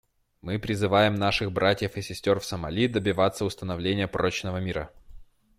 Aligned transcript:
Мы 0.41 0.57
призываем 0.57 1.13
наших 1.13 1.51
братьев 1.51 1.95
и 1.95 2.01
сестер 2.01 2.39
в 2.39 2.45
Сомали 2.45 2.87
добиваться 2.87 3.45
установления 3.45 4.07
прочного 4.07 4.57
мира. 4.57 4.89